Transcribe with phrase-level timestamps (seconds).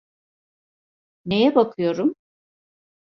[1.25, 2.15] Neye bakıyorum?